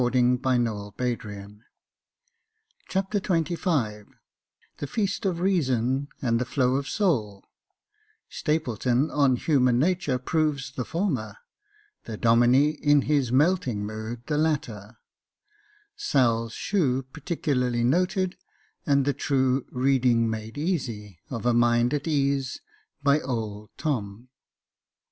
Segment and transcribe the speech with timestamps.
[0.01, 1.61] Jacob Faithful 22 j
[2.87, 4.07] Chapter XXV"
[4.79, 7.45] The feast of reason and the flow of soul
[8.27, 11.37] "—Stapleton, on human nature, proves the former;
[12.05, 14.97] the Domine, in his melting mood, the latter—
[16.09, 18.37] Sail's shoe particularly noted,
[18.87, 22.59] and the true" reading made easy" of a mind at ease,
[23.03, 24.29] by old Tom.